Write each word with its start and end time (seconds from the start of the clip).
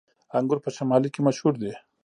انګور 0.37 0.59
په 0.65 0.69
شمالی 0.75 1.09
کې 1.13 1.21
مشهور 1.27 1.53
دي 1.61 1.73